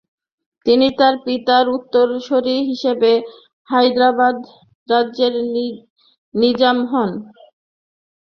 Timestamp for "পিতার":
1.25-1.65